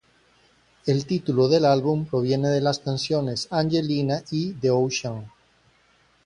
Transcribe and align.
El 0.87 1.05
título 1.05 1.47
del 1.47 1.63
álbum 1.63 2.07
proviene 2.07 2.49
de 2.49 2.59
las 2.59 2.79
canciones 2.79 3.47
"Angelina" 3.51 4.23
y 4.31 4.53
"The 4.53 4.71
Ocean". 4.71 5.31